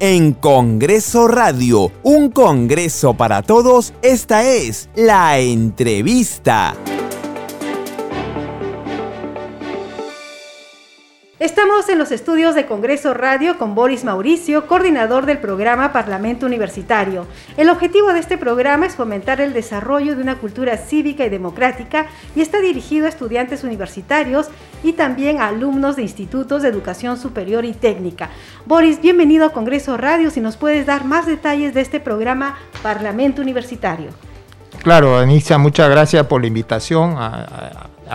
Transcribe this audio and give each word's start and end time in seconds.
en 0.00 0.32
Congreso 0.32 1.28
Radio, 1.28 1.92
un 2.02 2.30
Congreso 2.30 3.14
para 3.14 3.42
todos, 3.42 3.92
esta 4.02 4.42
es 4.44 4.88
la 4.96 5.38
entrevista. 5.38 6.74
Estamos 11.40 11.88
en 11.88 11.96
los 11.98 12.12
estudios 12.12 12.54
de 12.54 12.66
Congreso 12.66 13.14
Radio 13.14 13.56
con 13.56 13.74
Boris 13.74 14.04
Mauricio, 14.04 14.66
coordinador 14.66 15.24
del 15.24 15.38
programa 15.38 15.90
Parlamento 15.90 16.44
Universitario. 16.44 17.26
El 17.56 17.70
objetivo 17.70 18.12
de 18.12 18.20
este 18.20 18.36
programa 18.36 18.84
es 18.84 18.94
fomentar 18.94 19.40
el 19.40 19.54
desarrollo 19.54 20.14
de 20.14 20.20
una 20.20 20.36
cultura 20.36 20.76
cívica 20.76 21.24
y 21.24 21.30
democrática 21.30 22.08
y 22.36 22.42
está 22.42 22.60
dirigido 22.60 23.06
a 23.06 23.08
estudiantes 23.08 23.64
universitarios 23.64 24.48
y 24.82 24.92
también 24.92 25.40
a 25.40 25.46
alumnos 25.46 25.96
de 25.96 26.02
institutos 26.02 26.60
de 26.60 26.68
educación 26.68 27.16
superior 27.16 27.64
y 27.64 27.72
técnica. 27.72 28.28
Boris, 28.66 29.00
bienvenido 29.00 29.46
a 29.46 29.52
Congreso 29.54 29.96
Radio. 29.96 30.30
Si 30.30 30.42
nos 30.42 30.58
puedes 30.58 30.84
dar 30.84 31.06
más 31.06 31.24
detalles 31.24 31.72
de 31.72 31.80
este 31.80 32.00
programa 32.00 32.58
Parlamento 32.82 33.40
Universitario. 33.40 34.10
Claro, 34.82 35.16
Anicia, 35.16 35.56
muchas 35.56 35.88
gracias 35.88 36.26
por 36.26 36.42
la 36.42 36.48
invitación 36.48 37.16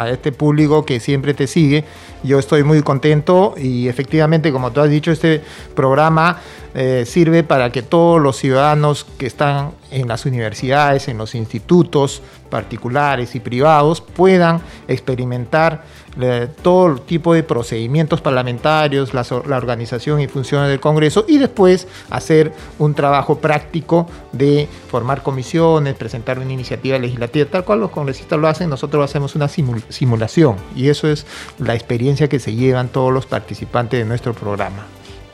este 0.09 0.31
público 0.31 0.85
que 0.85 0.99
siempre 0.99 1.34
te 1.34 1.48
sigue. 1.48 1.84
Yo 2.23 2.40
estoy 2.40 2.63
muy 2.63 2.81
contento 2.81 3.55
y 3.58 3.88
efectivamente, 3.88 4.52
como 4.52 4.71
tú 4.71 4.81
has 4.81 4.90
dicho, 4.90 5.12
este 5.12 5.41
programa 5.76 6.40
eh, 6.77 7.05
sirve 7.05 7.43
para 7.43 7.71
que 7.71 7.81
todos 7.81 8.21
los 8.21 8.35
ciudadanos 8.35 9.05
que 9.17 9.27
están 9.27 9.71
en 9.91 10.09
las 10.09 10.25
universidades, 10.25 11.07
en 11.07 11.17
los 11.17 11.34
institutos 11.34 12.21
particulares 12.49 13.34
y 13.34 13.39
privados, 13.39 14.01
puedan 14.01 14.59
experimentar 14.89 15.85
eh, 16.20 16.49
todo 16.61 16.98
tipo 16.98 17.34
de 17.34 17.43
procedimientos 17.43 18.20
parlamentarios, 18.20 19.13
la, 19.13 19.25
la, 19.48 19.55
organización 19.55 20.20
y 20.20 20.27
funciones 20.27 20.67
del 20.67 20.82
Congreso 20.82 21.23
y 21.29 21.37
después 21.37 21.87
hacer 22.09 22.51
un 22.77 22.93
trabajo 22.93 23.39
práctico 23.39 24.07
de 24.34 24.67
formar 24.89 25.23
comisiones, 25.23 25.95
presentar 25.95 26.39
una 26.39 26.51
iniciativa 26.51 26.99
legislativa, 26.99 27.45
tal 27.49 27.63
cual 27.63 27.79
los 27.79 27.91
congresistas 27.91 28.37
lo 28.37 28.49
hacen, 28.49 28.70
nosotros 28.70 29.01
hacemos 29.04 29.34
una 29.35 29.48
simulación 29.48 30.57
y 30.76 30.89
eso 30.89 31.07
es 31.07 31.26
la 31.57 31.73
experiencia 31.73 32.27
que 32.27 32.39
se 32.39 32.54
llevan 32.54 32.89
todos 32.89 33.13
los 33.13 33.26
participantes 33.26 33.98
de 33.98 34.05
nuestro 34.05 34.34
programa 34.34 34.85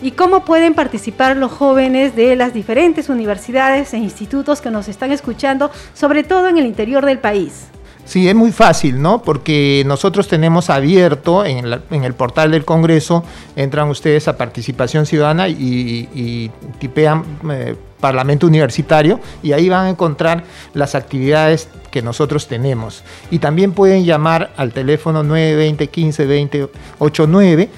y 0.02 0.12
cómo 0.12 0.46
pueden 0.46 0.74
participar 0.74 1.38
los 1.38 1.52
jóvenes 1.52 2.16
de 2.16 2.36
las 2.36 2.54
diferentes 2.54 3.10
universidades 3.10 3.94
e 3.94 3.98
institutos 3.98 4.62
que 4.62 4.72
nos 4.72 4.88
están 4.88 5.12
escuchando, 5.12 5.72
sobre 5.94 6.24
todo 6.24 6.48
en 6.48 6.58
el 6.58 6.66
interior 6.66 7.06
del 7.06 7.20
país. 7.20 7.68
Sí, 8.04 8.28
es 8.28 8.36
muy 8.36 8.52
fácil, 8.52 9.02
¿no? 9.02 9.22
Porque 9.22 9.84
nosotros 9.86 10.28
tenemos 10.28 10.70
abierto 10.70 11.46
en, 11.46 11.66
el 12.04 12.14
portal 12.14 12.52
del 12.52 12.66
Congreso, 12.66 13.24
entran 13.56 13.90
ustedes 13.90 14.28
a 14.28 14.38
participación 14.38 15.06
ciudadana 15.06 15.48
y, 15.48 16.52
tipean 16.80 17.24
eh, 17.50 17.76
Parlamento 18.00 18.48
Universitario 18.48 19.20
y 19.44 19.54
ahí 19.54 19.70
van 19.70 19.86
a 19.86 19.90
encontrar 19.90 20.44
las 20.74 20.96
actividades 20.96 21.70
que 21.92 22.02
nosotros 22.02 22.48
tenemos. 22.48 23.04
Y 23.30 23.40
también 23.40 23.72
pueden 23.74 24.04
llamar 24.04 24.52
al 24.58 24.74
teléfono 24.74 25.24
920 25.24 25.88
15 25.88 26.26
20 26.26 26.70
89 26.98 27.70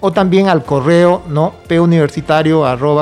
o 0.00 0.12
también 0.12 0.48
al 0.48 0.64
correo 0.64 1.22
no 1.28 1.54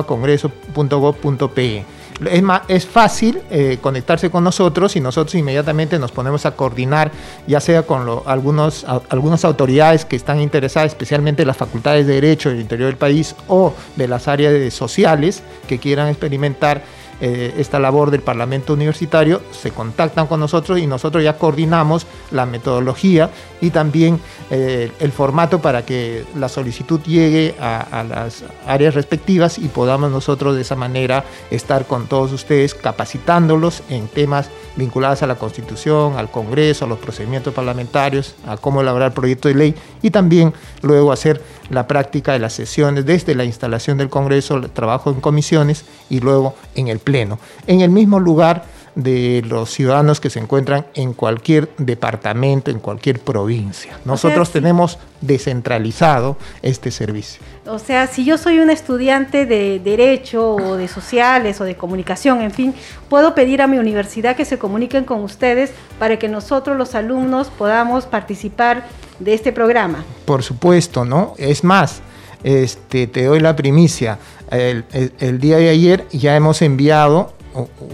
congreso.gov.pe. 0.07 1.85
Es, 2.27 2.43
es 2.69 2.87
fácil 2.87 3.41
eh, 3.51 3.79
conectarse 3.81 4.31
con 4.31 4.45
nosotros 4.45 4.95
y 4.95 5.01
nosotros 5.01 5.35
inmediatamente 5.37 5.99
nos 5.99 6.13
ponemos 6.13 6.45
a 6.45 6.51
coordinar, 6.51 7.11
ya 7.47 7.61
sea 7.61 7.83
con 7.83 8.07
algunos, 8.27 8.85
algunas 9.09 9.45
autoridades 9.45 10.05
que 10.05 10.17
están 10.17 10.41
interesadas, 10.41 10.93
especialmente 10.93 11.47
las 11.47 11.57
facultades 11.57 12.07
de 12.07 12.15
Derecho 12.15 12.51
del 12.51 12.61
interior 12.61 12.89
del 12.89 12.99
país 12.99 13.35
o 13.49 13.73
de 13.97 14.07
las 14.07 14.29
áreas 14.29 14.75
sociales 14.75 15.43
que 15.67 15.79
quieran 15.79 16.09
experimentar 16.09 16.83
eh, 17.21 17.55
esta 17.59 17.79
labor 17.79 18.11
del 18.11 18.23
Parlamento 18.23 18.73
Universitario, 18.73 19.43
se 19.53 19.71
contactan 19.71 20.27
con 20.27 20.41
nosotros 20.41 20.79
y 20.79 20.87
nosotros 20.87 21.23
ya 21.23 21.37
coordinamos 21.37 22.07
la 22.31 22.47
metodología 22.47 23.31
y 23.61 23.71
también 23.71 24.21
eh, 24.51 24.91
el 25.01 25.13
formato 25.13 25.61
para 25.61 25.85
que 25.85 26.25
la 26.35 26.49
solicitud 26.49 27.01
llegue 27.03 27.55
a, 27.61 28.05
las 28.09 28.45
áreas 28.67 28.95
respectivas 28.95 29.59
y 29.59 29.69
podamos 29.69 30.11
nosotros 30.11 30.57
de 30.57 30.63
esa 30.63 30.77
manera 30.77 31.25
estar 31.51 31.87
con 31.87 32.07
todos 32.07 32.33
ustedes 32.33 32.75
capacitándolos 32.75 33.83
en 33.89 34.09
temas 34.09 34.51
vinculados 34.77 35.23
a 35.23 35.27
la 35.27 35.35
Constitución, 35.35 36.17
al 36.17 36.31
Congreso, 36.31 36.85
a 36.85 36.89
los 36.89 36.99
procedimientos 36.99 37.53
parlamentarios, 37.53 38.35
a 38.47 38.57
cómo 38.57 38.81
elaborar 38.81 39.13
proyectos 39.13 39.53
de 39.53 39.59
ley 39.59 39.75
y 40.03 40.11
también 40.11 40.55
luego 40.83 41.13
hacer 41.13 41.43
la 41.71 41.87
práctica 41.87 42.33
de 42.33 42.39
las 42.39 42.53
sesiones 42.53 43.07
desde 43.07 43.35
la 43.35 43.45
instalación 43.45 43.99
del 43.99 44.11
Congreso, 44.11 44.57
el 44.57 44.71
trabajo 44.71 45.11
en 45.11 45.21
comisiones 45.21 45.85
y 46.11 46.21
luego 46.21 46.55
en 46.75 46.89
el 46.89 46.99
Pleno. 46.99 47.39
En 47.67 47.81
el 47.81 47.91
mismo 47.91 48.21
lugar 48.21 48.65
de 48.95 49.43
los 49.47 49.71
ciudadanos 49.71 50.21
que 50.21 50.31
se 50.31 50.41
encuentran 50.41 50.87
en 50.95 51.13
cualquier 51.13 51.71
departamento, 51.79 52.71
en 52.71 52.81
cualquier 52.81 53.21
provincia. 53.21 53.99
Nosotros 54.05 54.51
tenemos 54.51 54.99
descentralizado 55.21 56.37
este 56.63 56.91
servicio. 56.91 57.41
O 57.67 57.79
sea, 57.79 58.07
si 58.07 58.25
yo 58.25 58.37
soy 58.37 58.59
un 58.59 58.71
estudiante 58.71 59.47
de 59.47 59.79
Derecho 59.79 60.55
o 60.55 60.77
de 60.77 60.89
Sociales 60.89 61.61
o 61.61 61.65
de 61.65 61.77
Comunicación, 61.77 62.43
en 62.43 62.51
fin, 62.51 62.75
puedo 63.09 63.35
pedir 63.35 63.63
a 63.63 63.67
mi 63.67 63.79
universidad 63.79 64.35
que 64.35 64.45
se 64.45 64.59
comuniquen 64.59 65.05
con 65.05 65.23
ustedes 65.23 65.73
para 65.99 66.19
que 66.19 66.29
nosotros 66.29 66.77
los 66.77 66.95
alumnos 66.95 67.49
podamos 67.49 68.07
participar 68.07 68.85
de 69.21 69.35
este 69.35 69.53
programa. 69.53 70.05
Por 70.25 70.43
supuesto, 70.43 71.05
¿no? 71.05 71.35
Es 71.39 71.63
más, 71.63 72.01
este, 72.43 73.07
te 73.07 73.25
doy 73.25 73.41
la 73.41 73.55
primicia. 73.55 74.19
El, 74.51 75.39
día 75.39 75.59
de 75.59 75.69
ayer 75.69 76.07
ya 76.11 76.35
hemos 76.35 76.61
enviado 76.63 77.33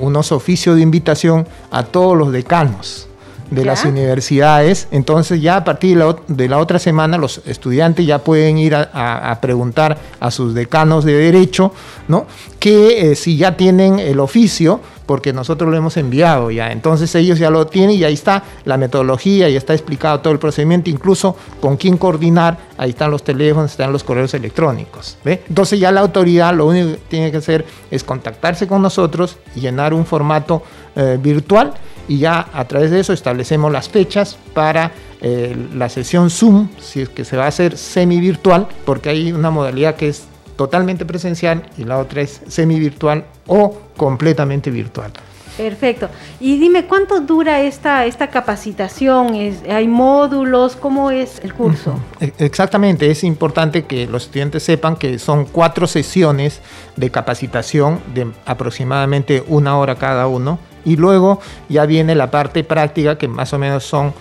unos 0.01 0.33
oficios 0.33 0.77
de 0.77 0.83
invitación 0.83 1.47
a 1.71 1.83
todos 1.83 2.17
los 2.17 2.33
decanos 2.33 3.09
de 3.51 3.65
las 3.65 3.85
universidades. 3.85 4.89
Entonces 4.91 5.43
ya 5.43 5.57
a 5.57 5.65
partir 5.65 5.99
de 6.29 6.49
la, 6.49 6.59
otra 6.59 6.79
semana 6.79 7.19
los 7.19 7.43
estudiantes 7.47 8.07
ya 8.07 8.21
pueden 8.21 8.59
ir 8.59 8.75
a, 8.75 9.39
preguntar 9.43 9.99
a 10.19 10.31
sus 10.31 10.55
decanos 10.55 11.05
de 11.05 11.15
derecho, 11.15 11.73
¿no? 12.09 12.27
Que 12.59 13.11
eh, 13.11 13.17
si 13.17 13.37
ya 13.37 13.57
tienen 13.57 13.99
el 13.99 14.21
oficio, 14.21 14.81
porque 15.07 15.33
nosotros 15.33 15.71
lo 15.71 15.77
hemos 15.77 15.97
enviado 15.97 16.51
ya. 16.51 16.73
Entonces 16.73 17.15
ellos 17.15 17.39
ya 17.39 17.51
lo 17.51 17.67
tienen 17.67 17.97
y 17.97 18.05
ahí 18.05 18.15
está 18.15 18.43
la 18.65 18.77
metodología, 18.77 19.49
ya 19.49 19.59
está 19.59 19.73
explicado 19.73 20.21
todo 20.21 20.33
el 20.33 20.39
procedimiento, 20.39 20.91
incluso 20.91 21.37
con 21.61 21.77
quién 21.77 21.97
coordinar, 21.97 22.59
ahí 22.77 22.91
están 22.91 23.11
los 23.11 23.23
teléfonos, 23.23 23.71
están 23.71 23.93
los 23.93 24.05
correos 24.05 24.35
electrónicos. 24.35 25.17
¿ve? 25.25 25.45
Entonces 25.49 25.81
ya 25.81 25.93
la 25.93 26.01
autoridad 26.01 26.55
lo 26.55 26.67
único 26.67 26.91
que 26.91 27.01
tiene 27.09 27.31
que 27.31 27.39
hacer 27.39 27.65
es 27.91 28.05
contactarse 28.05 28.67
con 28.67 28.83
nosotros 28.83 29.39
llenar 29.55 29.95
un 29.95 30.05
formato 30.05 30.63
eh, 30.97 31.19
virtual 31.21 31.73
y 32.09 32.19
ya 32.19 32.49
a 32.53 32.65
través 32.67 32.91
de 32.91 33.01
eso 33.01 33.13
establecemos 33.13 33.73
las 33.73 33.89
fechas 33.89 34.39
para 34.55 34.93
eh, 35.21 35.57
la 35.75 35.89
sesión 35.89 36.31
Zoom, 36.31 36.69
si 36.79 37.01
es 37.01 37.09
que 37.09 37.25
se 37.25 37.37
va 37.37 37.45
a 37.45 37.49
hacer 37.49 37.77
semi 37.77 38.21
virtual, 38.21 38.69
porque 38.85 39.09
hay 39.09 39.33
una 39.33 39.51
modalidad 39.51 39.97
que 39.97 40.09
es 40.09 40.25
totalmente 40.57 41.05
presencial 41.05 41.63
y 41.79 41.85
la 41.85 41.99
otra 41.99 42.23
es 42.23 42.41
semi 42.49 42.79
virtual 42.79 43.25
o 43.47 43.79
completamente 43.97 44.71
virtual. 44.71 45.13
Perfecto. 45.57 46.11
Y 46.39 46.59
dime, 46.59 46.85
¿cuánto 46.85 47.21
dura 47.21 47.63
esta, 47.63 48.05
esta 48.05 48.29
capacitación? 48.29 49.35
¿Hay 49.71 49.89
módulos? 49.89 50.77
¿Cómo 50.77 51.11
es 51.11 51.41
el 51.43 51.55
curso? 51.55 51.99
E, 52.21 52.33
exactamente, 52.39 53.11
es 53.11 53.25
importante 53.25 53.87
que 53.87 54.07
los 54.07 54.25
estudiantes 54.25 54.63
sepan 54.63 54.97
que 54.97 55.19
son 55.19 55.47
cuatro 55.47 55.87
sesiones 55.87 56.61
de 56.97 57.11
capacitación 57.11 58.01
de 58.15 58.31
aproximadamente 58.45 59.43
una 59.49 59.79
hora 59.79 59.95
cada 59.95 60.27
uno. 60.27 60.59
Y 60.87 60.97
luego 60.97 61.41
ya 61.69 61.85
viene 61.85 62.15
la 62.15 62.31
parte 62.31 62.65
práctica, 62.65 63.19
que 63.19 63.29
más 63.29 63.53
o 63.53 63.59
menos 63.59 63.85
son 63.85 64.15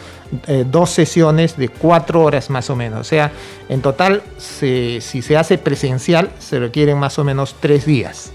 eh, 0.47 0.65
dos 0.69 0.89
sesiones 0.89 1.55
de 1.55 1.69
cuatro 1.69 2.23
horas 2.23 2.49
más 2.49 2.69
o 2.69 2.75
menos. 2.75 2.99
O 2.99 3.03
sea, 3.05 3.31
en 3.69 3.81
total, 3.81 4.21
si 4.37 4.99
se 4.99 5.37
hace 5.37 5.57
presencial, 5.57 6.31
se 6.39 6.59
requieren 6.59 6.97
más 6.97 7.17
o 7.19 7.23
menos 7.23 7.55
tres 7.59 7.85
días. 7.85 8.31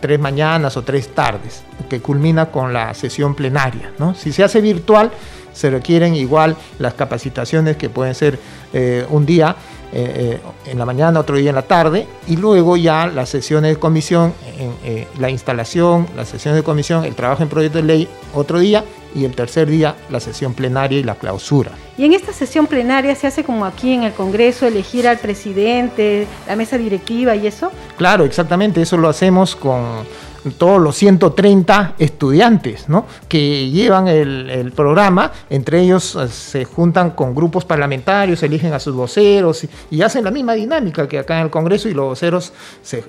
Tres 0.00 0.20
mañanas 0.20 0.76
o 0.76 0.82
tres 0.82 1.14
tardes, 1.14 1.62
que 1.88 2.00
culmina 2.00 2.46
con 2.46 2.72
la 2.72 2.94
sesión 2.94 3.34
plenaria. 3.34 3.92
¿no? 3.98 4.14
Si 4.14 4.32
se 4.32 4.44
hace 4.44 4.60
virtual, 4.60 5.10
se 5.52 5.70
requieren 5.70 6.14
igual 6.14 6.56
las 6.78 6.94
capacitaciones 6.94 7.76
que 7.76 7.90
pueden 7.90 8.14
ser 8.14 8.38
eh, 8.72 9.06
un 9.10 9.26
día 9.26 9.56
eh, 9.92 10.40
eh, 10.64 10.70
en 10.70 10.78
la 10.78 10.86
mañana, 10.86 11.20
otro 11.20 11.36
día 11.36 11.50
en 11.50 11.56
la 11.56 11.62
tarde, 11.62 12.06
y 12.26 12.36
luego 12.36 12.76
ya 12.76 13.06
las 13.06 13.28
sesiones 13.28 13.74
de 13.74 13.80
comisión, 13.80 14.32
en, 14.58 15.06
la 15.18 15.28
instalación, 15.28 16.06
las 16.16 16.28
sesiones 16.28 16.60
de 16.60 16.64
comisión, 16.64 17.04
el 17.04 17.14
trabajo 17.14 17.42
en 17.42 17.48
proyecto 17.48 17.78
de 17.78 17.84
ley 17.84 18.08
otro 18.34 18.58
día, 18.58 18.84
y 19.14 19.24
el 19.24 19.34
tercer 19.34 19.68
día 19.68 19.94
la 20.10 20.20
sesión 20.20 20.54
plenaria 20.54 20.98
y 20.98 21.02
la 21.02 21.14
clausura. 21.16 21.72
Y 21.98 22.04
en 22.04 22.14
esta 22.14 22.32
sesión 22.32 22.66
plenaria 22.66 23.14
se 23.14 23.26
hace 23.26 23.44
como 23.44 23.66
aquí 23.66 23.92
en 23.92 24.04
el 24.04 24.12
Congreso, 24.12 24.66
elegir 24.66 25.06
al 25.06 25.18
presidente, 25.18 26.26
la 26.46 26.56
mesa 26.56 26.78
directiva 26.78 27.36
y 27.36 27.46
eso. 27.46 27.70
Claro, 27.96 28.24
exactamente, 28.24 28.80
eso 28.80 28.96
lo 28.96 29.08
hacemos 29.08 29.54
con 29.54 30.04
todos 30.50 30.80
los 30.80 30.96
130 30.96 31.94
estudiantes 31.98 32.88
¿no? 32.88 33.06
que 33.28 33.70
llevan 33.70 34.08
el, 34.08 34.72
programa, 34.74 35.32
entre 35.50 35.80
ellos 35.80 36.16
eh, 36.16 36.28
se 36.28 36.64
juntan 36.64 37.10
con 37.10 37.34
grupos 37.34 37.64
parlamentarios, 37.64 38.42
eligen 38.42 38.72
a 38.72 38.80
sus 38.80 38.94
voceros 38.94 39.66
y, 39.90 40.02
hacen 40.02 40.24
la 40.24 40.32
misma 40.32 40.54
dinámica 40.54 41.06
que 41.06 41.18
acá 41.18 41.38
en 41.38 41.44
el 41.44 41.50
Congreso 41.50 41.88
y 41.88 41.94
los 41.94 42.06
voceros 42.06 42.52
se, 42.82 43.04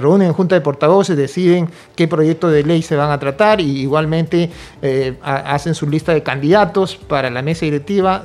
reúnen 0.00 0.28
en 0.28 0.34
junta 0.34 0.54
de 0.54 0.60
portavoces, 0.60 1.16
deciden 1.16 1.70
qué 1.94 2.06
proyecto 2.08 2.48
de 2.48 2.62
ley 2.62 2.82
se 2.82 2.94
van 2.94 3.10
a 3.10 3.18
tratar 3.18 3.60
y 3.60 3.80
igualmente 3.80 4.50
eh, 4.82 5.16
hacen 5.22 5.74
su 5.74 5.88
lista 5.88 6.12
de 6.12 6.22
candidatos 6.22 6.96
para 6.96 7.30
la 7.30 7.40
mesa 7.40 7.64
directiva, 7.64 8.22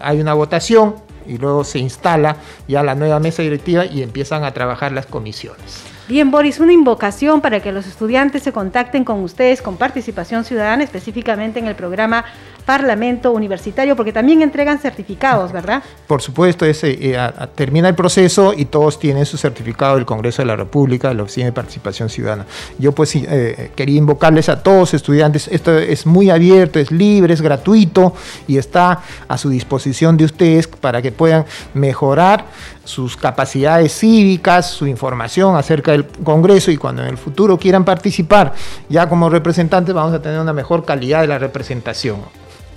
hay 0.00 0.20
una 0.20 0.32
votación 0.32 0.94
y 1.26 1.36
luego 1.36 1.64
se 1.64 1.78
instala 1.78 2.36
ya 2.66 2.82
la 2.82 2.94
nueva 2.94 3.20
mesa 3.20 3.42
directiva 3.42 3.84
y 3.84 4.02
empiezan 4.02 4.44
a 4.44 4.52
trabajar 4.54 4.92
las 4.92 5.06
comisiones. 5.06 5.93
Bien, 6.06 6.30
Boris, 6.30 6.60
una 6.60 6.74
invocación 6.74 7.40
para 7.40 7.60
que 7.60 7.72
los 7.72 7.86
estudiantes 7.86 8.42
se 8.42 8.52
contacten 8.52 9.04
con 9.04 9.22
ustedes 9.22 9.62
con 9.62 9.78
participación 9.78 10.44
ciudadana, 10.44 10.84
específicamente 10.84 11.60
en 11.60 11.66
el 11.66 11.76
programa 11.76 12.26
Parlamento 12.64 13.32
Universitario, 13.32 13.94
porque 13.96 14.12
también 14.12 14.42
entregan 14.42 14.78
certificados, 14.78 15.52
¿verdad? 15.52 15.82
Por 16.06 16.22
supuesto, 16.22 16.64
ese, 16.64 16.96
eh, 17.00 17.18
termina 17.54 17.88
el 17.88 17.94
proceso 17.94 18.54
y 18.56 18.64
todos 18.64 18.98
tienen 18.98 19.26
su 19.26 19.36
certificado 19.36 19.96
del 19.96 20.06
Congreso 20.06 20.42
de 20.42 20.46
la 20.46 20.56
República, 20.56 21.08
de 21.08 21.14
la 21.14 21.22
Oficina 21.24 21.46
de 21.46 21.52
Participación 21.52 22.08
Ciudadana. 22.08 22.46
Yo 22.78 22.92
pues 22.92 23.14
eh, 23.16 23.70
quería 23.76 23.98
invocarles 23.98 24.48
a 24.48 24.62
todos 24.62 24.94
estudiantes, 24.94 25.48
esto 25.48 25.76
es 25.78 26.06
muy 26.06 26.30
abierto, 26.30 26.78
es 26.78 26.90
libre, 26.90 27.34
es 27.34 27.42
gratuito 27.42 28.14
y 28.48 28.56
está 28.56 29.00
a 29.28 29.36
su 29.36 29.50
disposición 29.50 30.16
de 30.16 30.24
ustedes 30.24 30.66
para 30.66 31.02
que 31.02 31.12
puedan 31.12 31.44
mejorar 31.74 32.46
sus 32.84 33.16
capacidades 33.16 33.98
cívicas, 33.98 34.70
su 34.70 34.86
información 34.86 35.56
acerca 35.56 35.92
del 35.92 36.06
Congreso 36.06 36.70
y 36.70 36.76
cuando 36.76 37.02
en 37.02 37.08
el 37.08 37.18
futuro 37.18 37.58
quieran 37.58 37.84
participar 37.84 38.52
ya 38.88 39.08
como 39.08 39.28
representantes 39.28 39.94
vamos 39.94 40.14
a 40.14 40.22
tener 40.22 40.40
una 40.40 40.52
mejor 40.52 40.84
calidad 40.84 41.22
de 41.22 41.26
la 41.26 41.38
representación. 41.38 42.18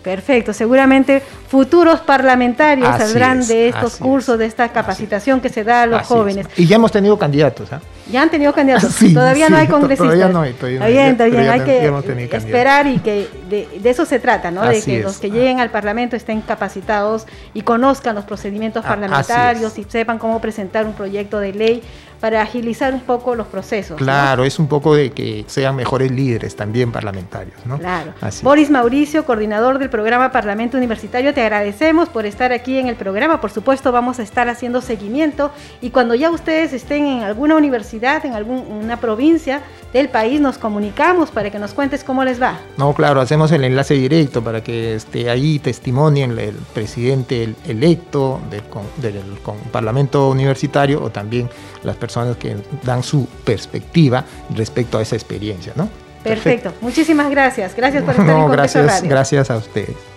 Perfecto, 0.07 0.53
seguramente 0.53 1.21
futuros 1.49 1.99
parlamentarios 1.99 2.87
saldrán 2.97 3.45
de 3.45 3.67
estos 3.67 3.97
cursos, 3.97 4.39
de 4.39 4.45
esta 4.45 4.69
capacitación 4.69 5.41
que 5.41 5.49
se 5.49 5.65
da 5.65 5.81
a 5.81 5.85
los 5.85 6.07
jóvenes. 6.07 6.47
Y 6.55 6.65
ya 6.65 6.77
hemos 6.77 6.93
tenido 6.93 7.19
candidatos. 7.19 7.73
¿ah? 7.73 7.81
Ya 8.09 8.21
han 8.21 8.29
tenido 8.29 8.53
candidatos. 8.53 8.95
todavía 9.13 9.49
no 9.49 9.57
hay 9.57 9.67
congresistas. 9.67 10.07
Todavía 10.07 10.29
no 10.29 10.39
hay. 10.39 10.53
Todavía 10.53 10.77
está 10.77 10.87
bien, 10.87 11.11
está 11.11 11.25
bien. 11.25 12.19
Hay 12.19 12.27
que 12.29 12.37
esperar 12.37 12.87
y 12.87 12.99
que 12.99 13.27
de, 13.49 13.67
eso 13.83 14.05
se 14.05 14.19
trata, 14.19 14.49
¿no? 14.49 14.61
de 14.65 14.81
que 14.81 15.03
los 15.03 15.17
que 15.17 15.29
lleguen 15.29 15.59
al 15.59 15.71
Parlamento 15.71 16.15
estén 16.15 16.39
capacitados 16.39 17.27
y 17.53 17.63
conozcan 17.63 18.15
los 18.15 18.23
procedimientos 18.23 18.85
ah, 18.85 18.87
parlamentarios 18.87 19.77
y 19.77 19.83
sepan 19.83 20.19
cómo 20.19 20.39
presentar 20.39 20.85
un 20.85 20.93
proyecto 20.93 21.39
de 21.41 21.51
ley 21.51 21.83
para 22.19 22.41
agilizar 22.41 22.93
un 22.93 23.01
poco 23.01 23.35
los 23.35 23.47
procesos. 23.47 23.97
Claro, 23.97 24.43
es 24.43 24.59
un 24.59 24.67
poco 24.67 24.95
de 24.95 25.11
que 25.11 25.45
sean 25.47 25.75
mejores 25.75 26.11
líderes 26.11 26.55
también 26.55 26.91
parlamentarios, 26.91 27.57
¿no? 27.65 27.77
Claro. 27.77 28.13
Boris 28.41 28.69
Mauricio, 28.69 29.25
coordinador 29.25 29.77
del 29.79 29.89
programa 29.89 30.31
Parlamento 30.31 30.77
Universitario, 30.77 31.33
te 31.33 31.41
agradecemos 31.41 32.09
por 32.09 32.25
estar 32.25 32.51
aquí 32.51 32.77
en 32.77 32.87
el 32.87 32.95
programa. 32.95 33.39
Por 33.39 33.51
supuesto, 33.51 33.91
vamos 33.91 34.19
a 34.19 34.23
estar 34.23 34.49
haciendo 34.49 34.81
seguimiento 34.81 35.51
y 35.81 35.91
cuando 35.91 36.15
ya 36.15 36.31
ustedes 36.31 36.73
estén 36.73 37.05
en 37.05 37.23
alguna 37.23 37.55
universidad, 37.55 38.25
en 38.25 38.33
alguna 38.33 38.97
provincia 38.97 39.61
del 39.93 40.09
país, 40.09 40.41
nos 40.41 40.57
comunicamos 40.57 41.31
para 41.31 41.49
que 41.49 41.59
nos 41.59 41.73
cuentes 41.73 42.03
cómo 42.03 42.23
les 42.23 42.41
va. 42.41 42.59
No, 42.77 42.93
claro, 42.93 43.21
hacemos 43.21 43.51
el 43.51 43.63
enlace 43.63 43.93
directo 43.93 44.43
para 44.43 44.61
que 44.63 44.95
esté 44.95 45.29
ahí 45.29 45.59
testimonien 45.59 46.37
el 46.37 46.55
presidente 46.73 47.55
electo 47.67 48.39
del, 48.49 48.63
del 49.01 49.23
Parlamento 49.71 50.29
Universitario 50.29 51.01
o 51.01 51.09
también 51.09 51.49
las 51.83 51.95
personas 51.95 52.06
que 52.37 52.55
dan 52.83 53.03
su 53.03 53.27
perspectiva 53.45 54.23
respecto 54.55 54.97
a 54.97 55.01
esa 55.01 55.15
experiencia, 55.15 55.73
¿no? 55.75 55.89
Perfecto. 56.23 56.73
Muchísimas 56.81 57.29
gracias. 57.29 57.75
Gracias 57.75 58.03
por 58.03 58.11
estar 58.11 58.29
en 58.29 58.51
gracias, 58.51 59.03
Gracias 59.03 59.49
a 59.51 59.57
ustedes. 59.57 60.16